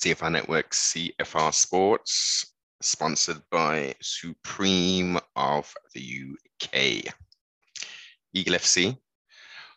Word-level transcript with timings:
CFR 0.00 0.30
Network, 0.30 0.72
CFR 0.72 1.54
Sports, 1.54 2.52
sponsored 2.82 3.40
by 3.50 3.94
Supreme 4.02 5.18
of 5.34 5.72
the 5.94 6.36
UK. 6.62 7.14
Eagle 8.34 8.56
FC, 8.56 8.98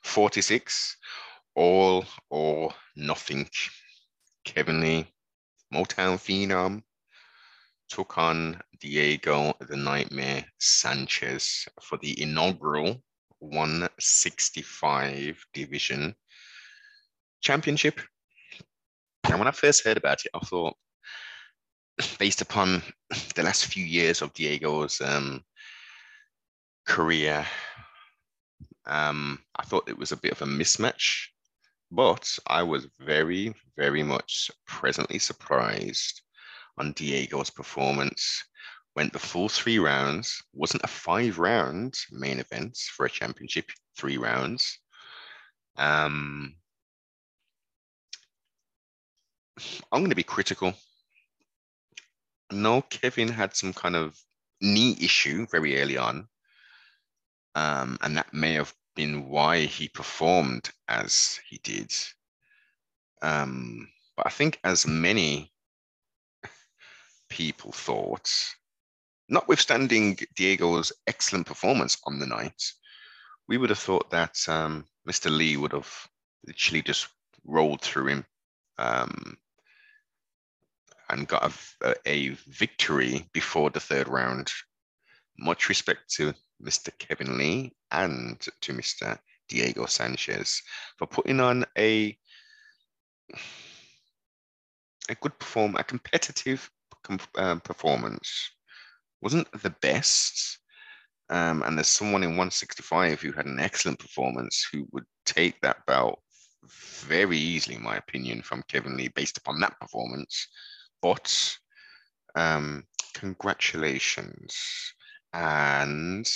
46, 0.03 0.97
all 1.55 2.03
or 2.29 2.73
nothing. 2.95 3.49
Kevin 4.43 4.81
Lee, 4.81 5.07
Motown 5.73 6.17
Phenom, 6.17 6.83
took 7.87 8.17
on 8.17 8.59
Diego 8.79 9.53
the 9.61 9.77
Nightmare 9.77 10.45
Sanchez 10.59 11.65
for 11.81 11.97
the 11.97 12.21
inaugural 12.21 13.01
165 13.39 15.45
division 15.53 16.13
championship. 17.41 17.99
And 19.25 19.37
when 19.37 19.47
I 19.47 19.51
first 19.51 19.83
heard 19.83 19.97
about 19.97 20.25
it, 20.25 20.31
I 20.33 20.39
thought, 20.39 20.75
based 22.19 22.41
upon 22.41 22.81
the 23.35 23.43
last 23.43 23.65
few 23.65 23.85
years 23.85 24.21
of 24.21 24.33
Diego's 24.33 25.01
um, 25.01 25.43
career, 26.87 27.45
um, 28.85 29.39
I 29.55 29.63
thought 29.63 29.89
it 29.89 29.97
was 29.97 30.11
a 30.11 30.17
bit 30.17 30.31
of 30.31 30.41
a 30.41 30.45
mismatch. 30.45 31.27
But 31.91 32.37
I 32.45 32.61
was 32.63 32.87
very, 32.99 33.53
very 33.75 34.03
much 34.03 34.51
presently 34.67 35.17
surprised 35.17 36.21
on 36.77 36.93
Diego's 36.93 37.49
performance. 37.49 38.43
Went 38.95 39.13
the 39.13 39.19
full 39.19 39.49
three 39.49 39.79
rounds, 39.79 40.41
wasn't 40.53 40.83
a 40.83 40.87
five 40.87 41.39
round 41.39 41.95
main 42.11 42.39
event 42.39 42.77
for 42.95 43.05
a 43.05 43.09
championship, 43.09 43.65
three 43.97 44.17
rounds. 44.17 44.79
Um, 45.77 46.55
I'm 49.91 50.01
going 50.01 50.09
to 50.09 50.15
be 50.15 50.23
critical. 50.23 50.73
No, 52.51 52.81
Kevin 52.81 53.27
had 53.27 53.55
some 53.55 53.73
kind 53.73 53.95
of 53.95 54.19
knee 54.61 54.97
issue 55.01 55.47
very 55.47 55.81
early 55.81 55.97
on. 55.97 56.27
Um, 57.55 57.97
and 58.01 58.17
that 58.17 58.33
may 58.33 58.53
have 58.53 58.73
been 58.95 59.29
why 59.29 59.61
he 59.61 59.87
performed 59.87 60.69
as 60.87 61.39
he 61.47 61.59
did. 61.63 61.91
Um, 63.21 63.87
but 64.15 64.27
I 64.27 64.29
think, 64.29 64.59
as 64.63 64.87
many 64.87 65.51
people 67.29 67.71
thought, 67.71 68.31
notwithstanding 69.29 70.17
Diego's 70.35 70.91
excellent 71.07 71.47
performance 71.47 71.97
on 72.05 72.19
the 72.19 72.25
night, 72.25 72.61
we 73.47 73.57
would 73.57 73.69
have 73.69 73.79
thought 73.79 74.09
that 74.11 74.37
um, 74.47 74.85
Mr. 75.07 75.35
Lee 75.35 75.57
would 75.57 75.73
have 75.73 75.91
literally 76.45 76.81
just 76.81 77.07
rolled 77.45 77.81
through 77.81 78.07
him. 78.07 78.25
Um, 78.77 79.37
and 81.09 81.27
got 81.27 81.51
a, 81.83 81.95
a, 82.05 82.29
victory 82.47 83.27
before 83.33 83.69
the 83.69 83.79
third 83.79 84.07
round. 84.07 84.51
Much 85.37 85.69
respect 85.69 86.09
to 86.15 86.33
Mr. 86.61 86.95
Kevin 86.97 87.37
Lee 87.37 87.73
and 87.91 88.39
to 88.61 88.73
Mr. 88.73 89.17
Diego 89.47 89.85
Sanchez 89.85 90.61
for 90.97 91.07
putting 91.07 91.39
on 91.39 91.65
a 91.77 92.17
a 95.09 95.15
good 95.15 95.37
perform, 95.39 95.75
a 95.75 95.83
competitive 95.83 96.69
um, 97.35 97.59
performance. 97.61 98.51
Wasn't 99.21 99.51
the 99.63 99.71
best, 99.81 100.59
um, 101.29 101.63
and 101.63 101.77
there's 101.77 101.87
someone 101.87 102.23
in 102.23 102.31
165 102.31 103.21
who 103.21 103.31
had 103.31 103.45
an 103.45 103.59
excellent 103.59 103.99
performance 103.99 104.67
who 104.71 104.87
would 104.91 105.05
take 105.25 105.59
that 105.61 105.85
belt 105.85 106.19
very 106.63 107.37
easily, 107.37 107.75
in 107.75 107.83
my 107.83 107.97
opinion, 107.97 108.41
from 108.41 108.63
Kevin 108.67 108.95
Lee 108.97 109.09
based 109.09 109.37
upon 109.37 109.59
that 109.59 109.79
performance. 109.79 110.47
But 111.01 111.57
um, 112.35 112.85
congratulations. 113.13 114.93
And 115.33 116.27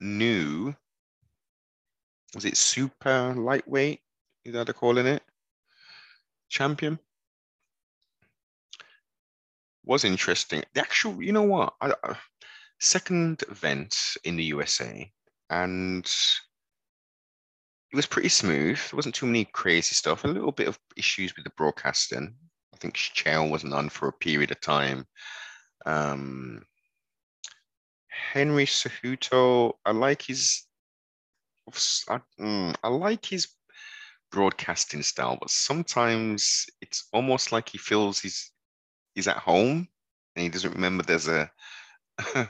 new, 0.00 0.74
was 2.34 2.44
it 2.44 2.56
super 2.56 3.34
lightweight? 3.36 4.00
Is 4.44 4.54
that 4.54 4.66
they're 4.66 4.74
calling 4.74 5.06
it? 5.06 5.22
Champion? 6.48 6.98
Was 9.84 10.04
interesting. 10.04 10.62
The 10.74 10.80
actual, 10.80 11.22
you 11.22 11.32
know 11.32 11.42
what? 11.42 11.74
I, 11.80 11.94
second 12.80 13.42
event 13.48 14.16
in 14.24 14.36
the 14.36 14.44
USA, 14.44 15.10
and 15.50 16.04
it 17.92 17.96
was 17.96 18.06
pretty 18.06 18.28
smooth. 18.28 18.78
There 18.78 18.96
wasn't 18.96 19.14
too 19.14 19.26
many 19.26 19.44
crazy 19.44 19.94
stuff. 19.94 20.24
A 20.24 20.28
little 20.28 20.52
bit 20.52 20.68
of 20.68 20.78
issues 20.96 21.34
with 21.36 21.44
the 21.44 21.50
broadcasting, 21.50 22.34
I 22.74 22.76
think 22.78 22.94
Chow 22.94 23.46
wasn't 23.46 23.72
on 23.72 23.88
for 23.88 24.08
a 24.08 24.12
period 24.12 24.50
of 24.50 24.60
time. 24.60 25.06
Um, 25.86 26.64
Henry 28.08 28.66
Cejudo, 28.66 29.74
I 29.84 29.92
like 29.92 30.22
his, 30.22 30.64
I, 32.08 32.20
mm, 32.40 32.74
I 32.82 32.88
like 32.88 33.24
his 33.24 33.48
broadcasting 34.32 35.02
style, 35.02 35.38
but 35.40 35.50
sometimes 35.50 36.66
it's 36.80 37.08
almost 37.12 37.52
like 37.52 37.68
he 37.68 37.78
feels 37.78 38.20
he's 38.20 38.50
he's 39.14 39.28
at 39.28 39.36
home 39.36 39.86
and 40.34 40.42
he 40.42 40.48
doesn't 40.48 40.74
remember 40.74 41.04
there's 41.04 41.28
a 41.28 41.50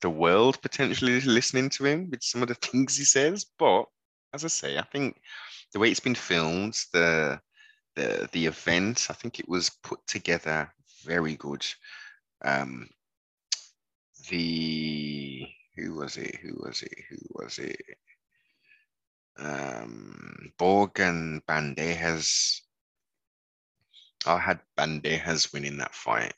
the 0.00 0.10
world 0.10 0.60
potentially 0.62 1.20
listening 1.20 1.68
to 1.70 1.84
him 1.84 2.08
with 2.10 2.22
some 2.22 2.42
of 2.42 2.48
the 2.48 2.54
things 2.54 2.96
he 2.96 3.04
says. 3.04 3.44
But 3.58 3.84
as 4.32 4.44
I 4.44 4.48
say, 4.48 4.78
I 4.78 4.82
think 4.82 5.20
the 5.72 5.78
way 5.78 5.90
it's 5.90 6.00
been 6.00 6.14
filmed, 6.14 6.78
the 6.92 7.40
the 7.98 8.28
the 8.32 8.46
event. 8.46 9.08
I 9.10 9.12
think 9.12 9.38
it 9.38 9.48
was 9.48 9.70
put 9.82 10.06
together 10.06 10.72
very 11.04 11.36
good. 11.36 11.64
Um, 12.42 12.88
the 14.30 15.46
who 15.76 15.94
was 15.94 16.16
it? 16.16 16.36
Who 16.36 16.54
was 16.60 16.82
it? 16.82 16.94
Who 17.10 17.16
was 17.30 17.58
it? 17.58 17.80
Um, 19.38 20.52
Borg 20.58 20.94
Bandejas. 20.94 22.60
I 24.26 24.38
had 24.38 24.60
Bandejas 24.76 25.52
winning 25.52 25.78
that 25.78 25.94
fight 25.94 26.34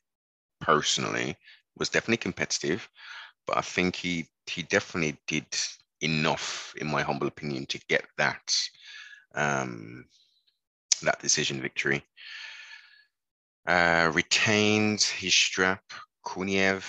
personally. 0.60 1.36
Was 1.78 1.88
definitely 1.88 2.18
competitive, 2.18 2.88
but 3.46 3.56
I 3.56 3.62
think 3.62 3.96
he 3.96 4.28
he 4.46 4.62
definitely 4.62 5.18
did 5.26 5.46
enough, 6.00 6.74
in 6.76 6.86
my 6.88 7.02
humble 7.02 7.26
opinion, 7.26 7.66
to 7.66 7.78
get 7.88 8.04
that 8.18 8.54
um, 9.34 10.04
that 11.06 11.20
decision 11.20 11.60
victory. 11.60 12.04
Uh, 13.66 14.10
retained 14.14 15.00
his 15.00 15.34
strap. 15.34 15.82
Kuniev 16.24 16.84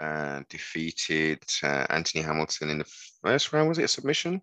uh, 0.00 0.42
defeated 0.48 1.42
uh, 1.62 1.86
Anthony 1.90 2.22
Hamilton 2.22 2.70
in 2.70 2.78
the 2.78 2.92
first 3.22 3.52
round. 3.52 3.68
Was 3.68 3.78
it 3.78 3.84
a 3.84 3.88
submission? 3.88 4.40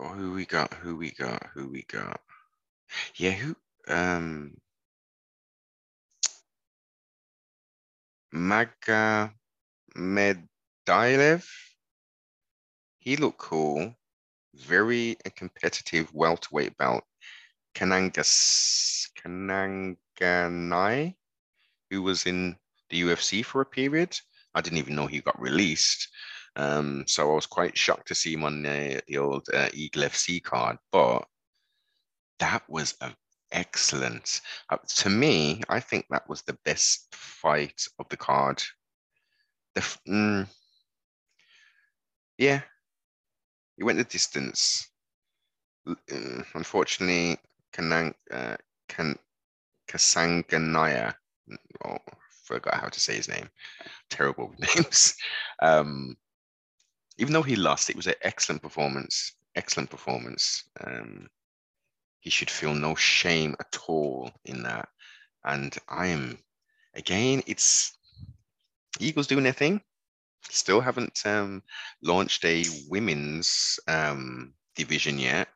Oh, 0.00 0.08
who 0.08 0.32
we 0.32 0.46
got? 0.46 0.74
Who 0.74 0.96
we 0.96 1.12
got? 1.12 1.46
Who 1.54 1.68
we 1.68 1.82
got? 1.82 2.20
Yeah, 3.14 3.30
who? 3.30 3.56
Um, 3.86 4.56
Maga 8.32 9.32
Medailev. 9.96 11.46
He 12.98 13.16
looked 13.16 13.38
cool 13.38 13.94
very 14.54 15.16
competitive 15.36 16.12
welterweight 16.14 16.76
bout. 16.76 17.04
Kanangas 17.74 19.08
Kananganai, 19.18 21.14
who 21.90 22.02
was 22.02 22.26
in 22.26 22.56
the 22.90 23.02
UFC 23.02 23.44
for 23.44 23.60
a 23.62 23.66
period. 23.66 24.18
I 24.54 24.60
didn't 24.60 24.78
even 24.78 24.94
know 24.94 25.06
he 25.06 25.20
got 25.20 25.40
released. 25.40 26.08
Um, 26.56 27.04
so 27.06 27.30
I 27.30 27.34
was 27.34 27.46
quite 27.46 27.78
shocked 27.78 28.08
to 28.08 28.14
see 28.14 28.34
him 28.34 28.44
on 28.44 28.62
the, 28.62 29.02
the 29.08 29.18
old 29.18 29.48
uh, 29.52 29.68
Eagle 29.72 30.02
FC 30.02 30.42
card. 30.42 30.76
But 30.90 31.24
that 32.38 32.62
was 32.68 32.94
a 33.00 33.14
excellent. 33.52 34.40
Uh, 34.68 34.78
to 34.96 35.10
me, 35.10 35.62
I 35.68 35.80
think 35.80 36.06
that 36.10 36.28
was 36.28 36.42
the 36.42 36.58
best 36.64 37.14
fight 37.14 37.84
of 37.98 38.08
the 38.08 38.16
card. 38.16 38.62
The 39.74 39.80
mm, 40.08 40.46
yeah, 42.38 42.62
he 43.82 43.84
went 43.84 43.98
the 43.98 44.04
distance. 44.04 44.90
Uh, 45.88 45.94
unfortunately, 46.54 47.36
Kanang, 47.72 48.14
uh, 48.30 48.56
Kan, 48.88 49.18
Kasanganaya, 49.88 51.12
oh, 51.84 51.98
forgot 52.44 52.74
how 52.74 52.86
to 52.86 53.00
say 53.00 53.16
his 53.16 53.28
name. 53.28 53.50
Terrible 54.08 54.50
with 54.50 54.60
names. 54.76 55.16
Um, 55.60 56.16
even 57.18 57.32
though 57.32 57.42
he 57.42 57.56
lost, 57.56 57.90
it 57.90 57.96
was 57.96 58.06
an 58.06 58.14
excellent 58.22 58.62
performance. 58.62 59.32
Excellent 59.56 59.90
performance. 59.90 60.62
Um, 60.86 61.28
he 62.20 62.30
should 62.30 62.50
feel 62.50 62.74
no 62.74 62.94
shame 62.94 63.56
at 63.58 63.76
all 63.88 64.30
in 64.44 64.62
that. 64.62 64.90
And 65.44 65.76
I 65.88 66.06
am, 66.06 66.38
again, 66.94 67.42
it's 67.48 67.98
Eagles 69.00 69.26
doing 69.26 69.42
their 69.42 69.52
thing. 69.52 69.80
Still 70.50 70.80
haven't 70.80 71.20
um, 71.26 71.62
launched 72.02 72.44
a 72.44 72.64
women's 72.88 73.78
um, 73.88 74.54
division 74.76 75.18
yet. 75.18 75.48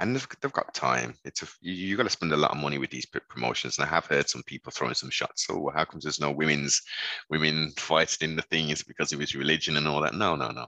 and 0.00 0.14
they've, 0.14 0.28
they've 0.40 0.52
got 0.52 0.74
time. 0.74 1.14
It's 1.24 1.42
a, 1.42 1.46
you, 1.60 1.72
you 1.72 1.96
got 1.96 2.04
to 2.04 2.10
spend 2.10 2.32
a 2.32 2.36
lot 2.36 2.50
of 2.50 2.58
money 2.58 2.78
with 2.78 2.90
these 2.90 3.06
promotions, 3.06 3.78
and 3.78 3.86
I 3.86 3.90
have 3.90 4.06
heard 4.06 4.28
some 4.28 4.42
people 4.44 4.72
throwing 4.72 4.94
some 4.94 5.10
shots. 5.10 5.46
So 5.46 5.70
how 5.74 5.84
comes 5.84 6.04
there's 6.04 6.20
no 6.20 6.30
women's 6.32 6.82
women 7.30 7.72
fighting 7.76 8.30
in 8.30 8.36
the 8.36 8.42
thing? 8.42 8.70
Is 8.70 8.82
because 8.82 9.12
it 9.12 9.18
was 9.18 9.34
religion 9.34 9.76
and 9.76 9.86
all 9.86 10.00
that? 10.02 10.14
No, 10.14 10.36
no, 10.36 10.50
no. 10.50 10.66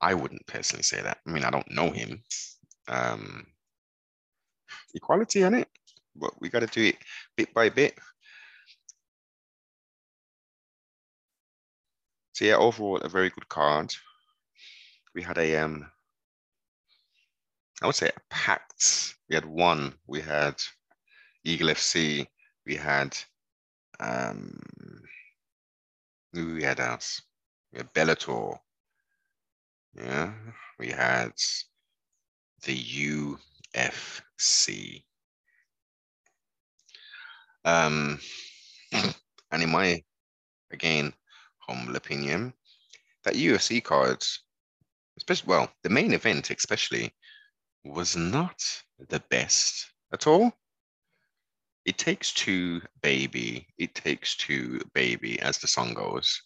I 0.00 0.14
wouldn't 0.14 0.46
personally 0.46 0.82
say 0.82 1.02
that. 1.02 1.18
I 1.26 1.30
mean, 1.30 1.44
I 1.44 1.50
don't 1.50 1.70
know 1.70 1.90
him. 1.90 2.22
Um, 2.88 3.46
equality 4.94 5.44
on 5.44 5.54
it, 5.54 5.68
but 6.14 6.32
we 6.40 6.48
got 6.48 6.60
to 6.60 6.66
do 6.66 6.84
it 6.84 6.96
bit 7.36 7.52
by 7.54 7.68
bit. 7.68 7.98
So 12.36 12.44
yeah, 12.44 12.56
overall 12.56 12.98
a 12.98 13.08
very 13.08 13.30
good 13.30 13.48
card. 13.48 13.94
We 15.14 15.22
had 15.22 15.38
a 15.38 15.56
um, 15.56 15.90
I 17.80 17.86
would 17.86 17.94
say 17.94 18.10
a 18.14 18.20
packed. 18.28 19.14
We 19.30 19.36
had 19.36 19.46
one. 19.46 19.94
We 20.06 20.20
had 20.20 20.56
Eagle 21.44 21.70
FC. 21.70 22.28
We 22.66 22.76
had 22.76 23.16
um, 24.00 24.60
we 26.34 26.62
had 26.62 26.78
else? 26.78 27.22
We 27.72 27.78
had 27.78 27.94
Bellator. 27.94 28.58
Yeah, 29.94 30.34
we 30.78 30.88
had 30.88 31.32
the 32.64 32.76
UFC. 33.74 35.04
Um, 37.64 38.20
and 38.92 39.62
in 39.62 39.70
my, 39.70 40.04
again, 40.70 41.14
humble 41.68 41.96
opinion, 41.96 42.52
that 43.24 43.34
UFC 43.34 43.82
cards, 43.82 44.42
especially, 45.18 45.48
well, 45.48 45.70
the 45.82 45.90
main 45.90 46.12
event 46.12 46.50
especially, 46.50 47.14
was 47.84 48.16
not 48.16 48.62
the 49.08 49.22
best 49.30 49.92
at 50.12 50.26
all. 50.26 50.52
It 51.84 51.98
takes 51.98 52.32
two, 52.32 52.82
baby. 53.02 53.66
It 53.78 53.94
takes 53.94 54.36
two, 54.36 54.80
baby, 54.92 55.40
as 55.40 55.58
the 55.58 55.68
song 55.68 55.94
goes. 55.94 56.42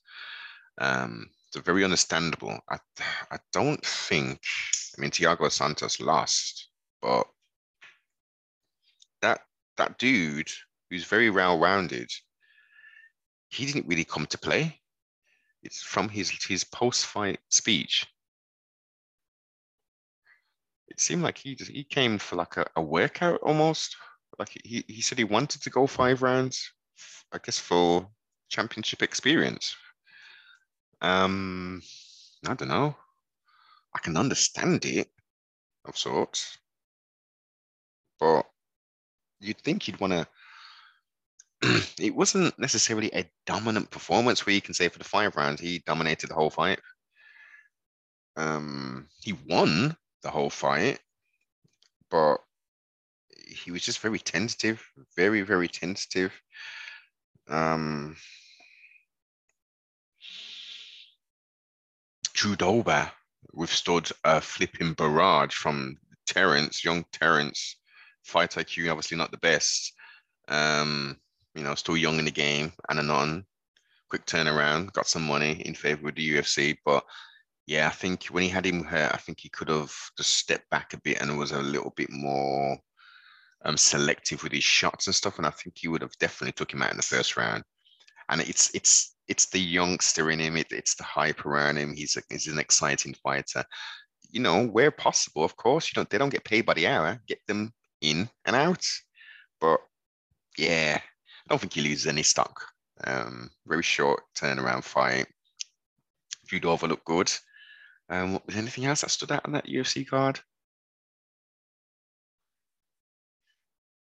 Um, 0.80 1.30
it's 1.48 1.64
very 1.64 1.82
understandable. 1.82 2.58
I, 2.70 2.78
I 3.30 3.38
don't 3.52 3.84
think, 3.84 4.40
I 4.96 5.00
mean, 5.00 5.10
Thiago 5.10 5.50
Santos 5.50 6.00
lost, 6.00 6.68
but 7.02 7.26
that 9.22 9.40
that 9.76 9.98
dude 9.98 10.50
who's 10.90 11.04
very 11.04 11.30
well-rounded, 11.30 12.10
he 13.48 13.66
didn't 13.66 13.88
really 13.88 14.04
come 14.04 14.26
to 14.26 14.38
play. 14.38 14.79
It's 15.62 15.82
from 15.82 16.08
his 16.08 16.30
his 16.44 16.64
post-fight 16.64 17.40
speech. 17.48 18.06
It 20.88 21.00
seemed 21.00 21.22
like 21.22 21.38
he 21.38 21.54
just, 21.54 21.70
he 21.70 21.84
came 21.84 22.18
for 22.18 22.36
like 22.36 22.56
a, 22.56 22.66
a 22.76 22.82
workout 22.82 23.40
almost. 23.42 23.96
Like 24.38 24.58
he, 24.64 24.84
he 24.88 25.02
said 25.02 25.18
he 25.18 25.24
wanted 25.24 25.62
to 25.62 25.70
go 25.70 25.86
five 25.86 26.22
rounds, 26.22 26.72
I 27.32 27.38
guess 27.38 27.58
for 27.58 28.08
championship 28.48 29.02
experience. 29.02 29.76
Um, 31.00 31.82
I 32.46 32.54
don't 32.54 32.68
know. 32.68 32.96
I 33.94 33.98
can 34.00 34.16
understand 34.16 34.84
it 34.84 35.08
of 35.84 35.96
sorts, 35.96 36.58
but 38.18 38.46
you'd 39.40 39.60
think 39.60 39.88
you'd 39.88 40.00
want 40.00 40.12
to. 40.12 40.26
it 41.98 42.14
wasn't 42.14 42.58
necessarily 42.58 43.10
a 43.12 43.28
dominant 43.46 43.90
performance 43.90 44.46
where 44.46 44.54
you 44.54 44.62
can 44.62 44.74
say 44.74 44.88
for 44.88 44.98
the 44.98 45.04
five 45.04 45.36
rounds 45.36 45.60
he 45.60 45.82
dominated 45.86 46.28
the 46.28 46.34
whole 46.34 46.50
fight. 46.50 46.80
Um, 48.36 49.08
he 49.22 49.34
won 49.46 49.96
the 50.22 50.30
whole 50.30 50.50
fight, 50.50 51.00
but 52.10 52.38
he 53.46 53.70
was 53.70 53.82
just 53.82 54.00
very 54.00 54.18
tentative, 54.18 54.82
very 55.16 55.42
very 55.42 55.68
tentative. 55.68 56.32
Um, 57.48 58.16
Drew 62.32 62.56
Dober 62.56 63.10
withstood 63.52 64.10
a 64.24 64.40
flipping 64.40 64.94
barrage 64.94 65.54
from 65.54 65.98
Terence, 66.26 66.84
young 66.84 67.04
Terence. 67.12 67.76
Fight 68.22 68.52
IQ, 68.52 68.90
obviously 68.90 69.18
not 69.18 69.30
the 69.30 69.38
best. 69.38 69.92
Um, 70.48 71.18
you 71.54 71.62
know, 71.62 71.74
still 71.74 71.96
young 71.96 72.18
in 72.18 72.24
the 72.24 72.30
game, 72.30 72.72
and 72.88 72.98
a 72.98 73.02
anon, 73.02 73.44
quick 74.08 74.26
turnaround, 74.26 74.92
got 74.92 75.06
some 75.06 75.22
money 75.22 75.62
in 75.64 75.74
favor 75.74 76.02
with 76.02 76.16
the 76.16 76.36
UFC. 76.36 76.76
But 76.84 77.04
yeah, 77.66 77.86
I 77.86 77.90
think 77.90 78.24
when 78.26 78.42
he 78.42 78.48
had 78.48 78.66
him 78.66 78.82
hurt, 78.82 79.14
I 79.14 79.18
think 79.18 79.40
he 79.40 79.48
could 79.48 79.68
have 79.68 79.92
just 80.16 80.34
stepped 80.34 80.68
back 80.70 80.92
a 80.92 81.00
bit 81.00 81.20
and 81.20 81.38
was 81.38 81.52
a 81.52 81.62
little 81.62 81.92
bit 81.96 82.10
more 82.10 82.76
um, 83.64 83.76
selective 83.76 84.42
with 84.42 84.52
his 84.52 84.64
shots 84.64 85.06
and 85.06 85.14
stuff. 85.14 85.38
And 85.38 85.46
I 85.46 85.50
think 85.50 85.76
he 85.78 85.88
would 85.88 86.02
have 86.02 86.16
definitely 86.18 86.52
took 86.52 86.72
him 86.72 86.82
out 86.82 86.90
in 86.90 86.96
the 86.96 87.02
first 87.02 87.36
round. 87.36 87.62
And 88.28 88.40
it's 88.40 88.74
it's 88.74 89.14
it's 89.28 89.46
the 89.50 89.60
youngster 89.60 90.30
in 90.30 90.40
him. 90.40 90.56
It, 90.56 90.72
it's 90.72 90.94
the 90.94 91.04
hype 91.04 91.46
around 91.46 91.76
him. 91.76 91.94
He's 91.94 92.16
a, 92.16 92.22
he's 92.28 92.48
an 92.48 92.58
exciting 92.58 93.14
fighter. 93.22 93.64
You 94.30 94.40
know, 94.40 94.66
where 94.66 94.90
possible, 94.90 95.44
of 95.44 95.56
course. 95.56 95.88
You 95.88 95.92
don't 95.94 96.10
they 96.10 96.18
don't 96.18 96.30
get 96.30 96.44
paid 96.44 96.66
by 96.66 96.74
the 96.74 96.86
hour. 96.86 97.20
Get 97.26 97.38
them 97.46 97.72
in 98.00 98.28
and 98.44 98.56
out. 98.56 98.84
But 99.60 99.80
yeah, 100.56 101.00
I 101.50 101.54
don't 101.54 101.58
think 101.58 101.72
he 101.72 101.82
loses 101.82 102.06
any 102.06 102.22
stock. 102.22 102.64
Um, 103.02 103.50
very 103.66 103.82
short 103.82 104.22
turnaround 104.36 104.84
fight. 104.84 105.26
Drew 106.46 106.60
Dober 106.60 106.86
looked 106.86 107.04
good. 107.04 107.32
Um, 108.08 108.34
was 108.46 108.54
anything 108.54 108.84
else 108.86 109.00
that 109.00 109.10
stood 109.10 109.32
out 109.32 109.44
on 109.44 109.52
that 109.52 109.66
UFC 109.66 110.06
card? 110.06 110.38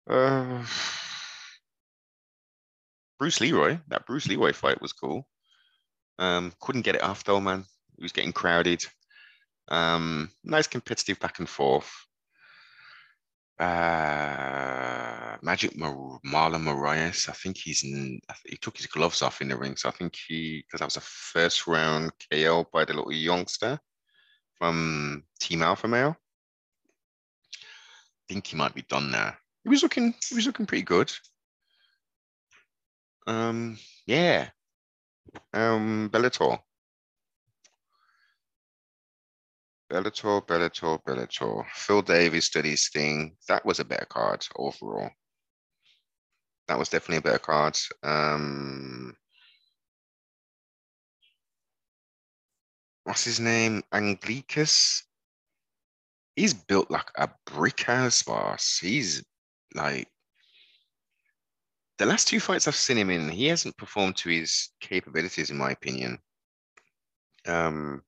Uh, 0.08 0.64
Bruce 3.18 3.40
Leroy, 3.40 3.80
that 3.88 4.06
Bruce 4.06 4.28
Leroy 4.28 4.52
fight 4.52 4.80
was 4.80 4.92
cool. 4.92 5.26
Um, 6.20 6.52
couldn't 6.60 6.82
get 6.82 6.94
it 6.94 7.02
off 7.02 7.24
though, 7.24 7.40
man. 7.40 7.64
It 7.98 8.02
was 8.02 8.12
getting 8.12 8.32
crowded. 8.32 8.84
Um, 9.68 10.30
nice 10.44 10.68
competitive 10.68 11.18
back 11.18 11.40
and 11.40 11.48
forth. 11.48 11.90
Uh, 13.60 15.36
Magic 15.42 15.76
Mar- 15.76 16.18
Marlon 16.24 16.62
Moraes, 16.62 17.28
I 17.28 17.32
think 17.32 17.58
he's 17.58 17.80
he 17.80 18.56
took 18.58 18.78
his 18.78 18.86
gloves 18.86 19.20
off 19.20 19.42
in 19.42 19.48
the 19.48 19.56
ring. 19.56 19.76
So 19.76 19.90
I 19.90 19.92
think 19.92 20.16
he, 20.16 20.64
because 20.66 20.78
that 20.80 20.86
was 20.86 20.96
a 20.96 21.02
first 21.02 21.66
round 21.66 22.10
KO 22.32 22.66
by 22.72 22.86
the 22.86 22.94
little 22.94 23.12
youngster 23.12 23.78
from 24.54 25.24
Team 25.40 25.62
Alpha 25.62 25.86
Male. 25.86 26.16
I 27.54 28.32
think 28.32 28.46
he 28.46 28.56
might 28.56 28.74
be 28.74 28.82
done 28.88 29.10
now. 29.10 29.34
He 29.62 29.68
was 29.68 29.82
looking, 29.82 30.14
he 30.26 30.34
was 30.34 30.46
looking 30.46 30.64
pretty 30.64 30.84
good. 30.84 31.12
Um, 33.26 33.76
yeah. 34.06 34.48
Um, 35.52 36.08
Bellator. 36.10 36.60
Bellator, 39.90 40.46
Bellator, 40.46 41.02
Bellator. 41.04 41.64
Phil 41.74 42.02
Davis 42.02 42.48
did 42.50 42.64
his 42.64 42.88
thing. 42.88 43.36
That 43.48 43.66
was 43.66 43.80
a 43.80 43.84
better 43.84 44.06
card 44.06 44.46
overall. 44.56 45.10
That 46.68 46.78
was 46.78 46.88
definitely 46.88 47.16
a 47.16 47.22
better 47.22 47.38
card. 47.38 47.76
Um, 48.04 49.16
what's 53.04 53.24
his 53.24 53.40
name? 53.40 53.82
Anglickas. 53.92 55.02
He's 56.36 56.54
built 56.54 56.90
like 56.90 57.10
a 57.16 57.28
brick 57.46 57.80
house, 57.82 58.22
boss. 58.22 58.78
He's 58.80 59.24
like 59.74 60.08
the 61.98 62.06
last 62.06 62.28
two 62.28 62.40
fights 62.40 62.66
I've 62.66 62.76
seen 62.76 62.96
him 62.96 63.10
in, 63.10 63.28
he 63.28 63.46
hasn't 63.48 63.76
performed 63.76 64.16
to 64.18 64.30
his 64.30 64.70
capabilities, 64.80 65.50
in 65.50 65.58
my 65.58 65.72
opinion. 65.72 66.18
Um, 67.46 68.02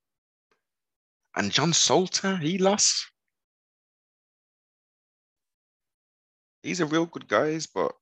and 1.37 1.53
John 1.53 1.73
Salter, 1.73 2.37
he 2.37 2.59
lost. 2.59 3.11
He's 6.63 6.81
a 6.81 6.87
real 6.87 7.07
good 7.07 7.29
guy, 7.29 7.59
but 7.75 7.93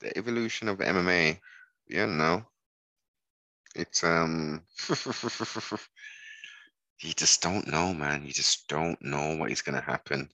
the 0.00 0.16
evolution 0.16 0.68
of 0.68 0.80
MMA, 0.80 1.40
yeah, 1.88 2.06
no. 2.06 2.46
It's 3.74 4.02
um 4.04 4.62
you 7.00 7.12
just 7.14 7.42
don't 7.42 7.66
know, 7.68 7.94
man. 7.94 8.26
You 8.26 8.32
just 8.32 8.68
don't 8.68 9.00
know 9.02 9.36
what 9.36 9.50
is 9.50 9.62
gonna 9.62 9.80
happen. 9.80 10.30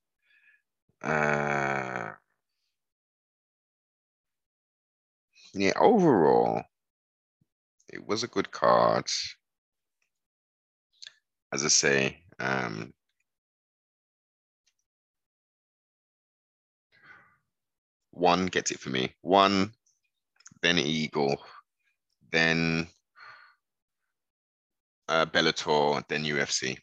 Uh 1.02 2.12
yeah, 5.54 5.72
overall, 5.78 6.62
it 7.88 8.06
was 8.06 8.22
a 8.22 8.28
good 8.28 8.50
card. 8.50 9.06
As 11.52 11.64
I 11.64 11.68
say, 11.68 12.18
um, 12.38 12.92
one 18.10 18.46
gets 18.46 18.70
it 18.70 18.80
for 18.80 18.90
me. 18.90 19.14
One, 19.22 19.72
then 20.62 20.78
Eagle, 20.78 21.36
then 22.32 22.88
uh, 25.08 25.26
Bellator, 25.26 26.02
then 26.08 26.24
UFC. 26.24 26.76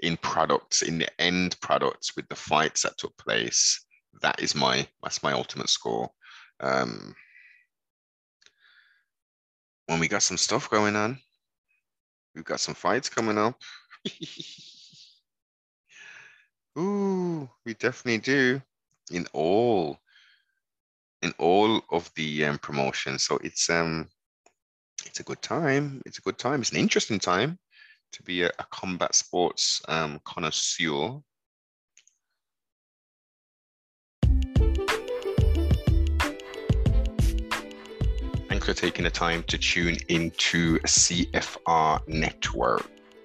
in 0.00 0.16
products, 0.18 0.82
in 0.82 0.98
the 0.98 1.20
end 1.20 1.56
products 1.60 2.16
with 2.16 2.28
the 2.28 2.36
fights 2.36 2.82
that 2.82 2.98
took 2.98 3.16
place. 3.16 3.84
That 4.22 4.40
is 4.40 4.54
my 4.54 4.86
that's 5.02 5.22
my 5.22 5.32
ultimate 5.32 5.68
score. 5.68 6.10
Um, 6.60 7.14
when 9.86 10.00
we 10.00 10.08
got 10.08 10.22
some 10.22 10.36
stuff 10.36 10.68
going 10.70 10.96
on, 10.96 11.18
we've 12.36 12.44
got 12.44 12.60
some 12.60 12.74
fights 12.74 13.08
coming 13.08 13.38
up. 13.38 13.60
Ooh, 16.78 17.48
we 17.64 17.74
definitely 17.74 18.18
do 18.18 18.62
in 19.10 19.26
all 19.32 19.98
in 21.22 21.32
all 21.38 21.80
of 21.90 22.12
the 22.14 22.44
um, 22.44 22.58
promotions. 22.58 23.24
So 23.24 23.38
it's 23.42 23.70
um 23.70 24.08
it's 25.06 25.20
a 25.20 25.24
good 25.24 25.40
time. 25.40 26.02
It's 26.04 26.18
a 26.18 26.22
good 26.22 26.38
time. 26.38 26.60
It's 26.60 26.72
an 26.72 26.76
interesting 26.76 27.18
time 27.18 27.58
to 28.12 28.22
be 28.22 28.42
a, 28.42 28.50
a 28.58 28.66
combat 28.70 29.14
sports 29.14 29.80
um, 29.88 30.20
connoisseur. 30.24 31.18
For 38.66 38.74
taking 38.74 39.04
the 39.04 39.10
time 39.10 39.44
to 39.44 39.56
tune 39.56 39.96
into 40.08 40.76
CFR 40.80 42.00
Network. 42.08 42.95